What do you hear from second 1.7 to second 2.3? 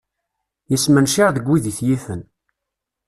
i t-yifen.